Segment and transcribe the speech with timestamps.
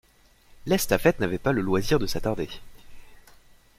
[0.65, 2.49] L'estafette n'avait pas le loisir de s'attarder.